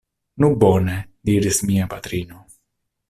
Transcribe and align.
Nu 0.43 0.47
bone, 0.63 0.95
diris 1.31 1.61
mia 1.69 1.91
patrino. 1.93 2.43